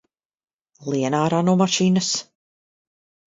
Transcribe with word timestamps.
Lien 0.93 1.17
ārā 1.17 1.43
no 1.49 1.55
mašīnas! 1.61 2.09